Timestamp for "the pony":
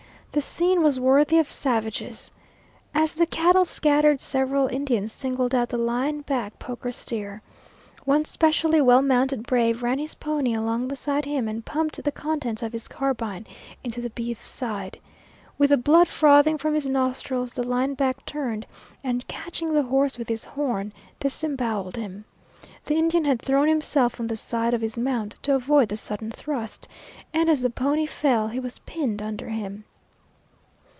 27.61-28.05